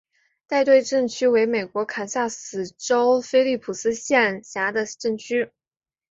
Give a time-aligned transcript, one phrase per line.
[0.47, 5.51] 代顿镇区为美国堪萨斯州菲利普斯县辖下的镇区。